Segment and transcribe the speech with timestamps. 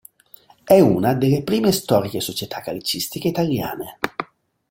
[0.63, 3.99] È una delle prime storiche società calcistiche italiane.